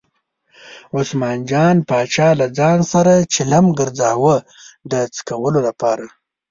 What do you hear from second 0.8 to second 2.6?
عثمان جان پاچا له